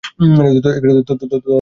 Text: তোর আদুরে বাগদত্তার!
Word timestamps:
তোর 0.35 0.45
আদুরে 0.49 0.79
বাগদত্তার! 0.83 1.41